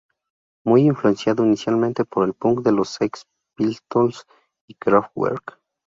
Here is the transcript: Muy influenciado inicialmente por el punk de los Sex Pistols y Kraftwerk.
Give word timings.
Muy 0.65 0.87
influenciado 0.87 1.45
inicialmente 1.45 2.05
por 2.05 2.25
el 2.25 2.33
punk 2.33 2.61
de 2.61 2.71
los 2.71 2.89
Sex 2.89 3.23
Pistols 3.55 4.25
y 4.67 4.73
Kraftwerk. 4.73 5.59